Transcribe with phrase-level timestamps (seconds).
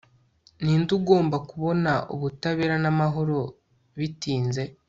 [0.63, 3.39] Ninde ugomba kubona ubutabera namahoro
[3.97, 4.63] bitinze